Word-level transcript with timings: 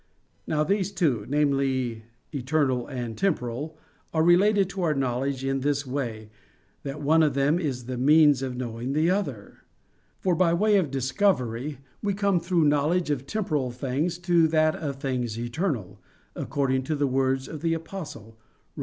Now 0.47 0.63
these 0.63 0.91
two 0.91 1.27
namely, 1.29 2.05
eternal 2.33 2.87
and 2.87 3.15
temporal 3.15 3.77
are 4.15 4.23
related 4.23 4.67
to 4.71 4.81
our 4.81 4.95
knowledge 4.95 5.45
in 5.45 5.59
this 5.59 5.85
way, 5.85 6.31
that 6.81 7.03
one 7.03 7.21
of 7.21 7.35
them 7.35 7.59
is 7.59 7.85
the 7.85 7.99
means 7.99 8.41
of 8.41 8.57
knowing 8.57 8.93
the 8.93 9.11
other. 9.11 9.59
For 10.19 10.33
by 10.33 10.55
way 10.55 10.77
of 10.77 10.89
discovery, 10.89 11.81
we 12.01 12.15
come 12.15 12.39
through 12.39 12.65
knowledge 12.65 13.11
of 13.11 13.27
temporal 13.27 13.69
things 13.69 14.17
to 14.25 14.47
that 14.47 14.75
of 14.75 14.95
things 14.95 15.37
eternal, 15.37 15.99
according 16.35 16.81
to 16.85 16.95
the 16.95 17.05
words 17.05 17.47
of 17.47 17.61
the 17.61 17.75
Apostle 17.75 18.39
(Rom. 18.75 18.79